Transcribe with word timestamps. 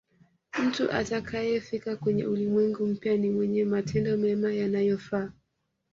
mtu 0.63 0.91
atakayefika 0.91 1.95
kwenye 1.97 2.25
ulimwengu 2.25 2.85
mpya 2.87 3.17
ni 3.17 3.29
mwenye 3.29 3.65
matendo 3.65 4.17
mema 4.17 4.53
yanayofaa 4.53 5.31